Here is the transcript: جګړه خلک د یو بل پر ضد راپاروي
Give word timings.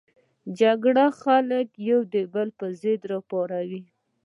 جګړه 0.59 1.05
خلک 1.21 1.65
د 1.73 1.77
یو 1.89 2.01
بل 2.33 2.47
پر 2.57 2.69
ضد 2.81 3.01
راپاروي 3.11 3.83